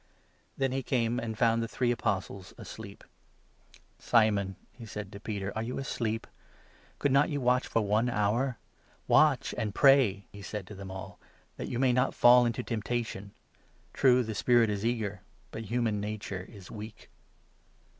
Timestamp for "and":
1.19-1.37, 9.59-9.75